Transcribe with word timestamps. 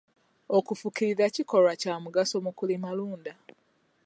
Okufukirira 0.57 1.25
kikolwa 1.35 1.73
kya 1.81 1.93
mugaso 2.03 2.35
mu 2.45 2.51
kulimalunda. 2.57 3.31